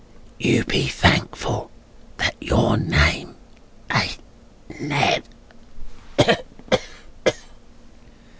[0.39, 1.69] You be thankful
[2.17, 3.35] that your name
[3.93, 4.17] ain't
[4.79, 5.23] Ned."